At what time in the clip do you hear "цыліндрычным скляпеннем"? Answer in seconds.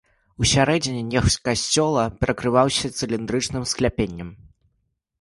2.97-4.37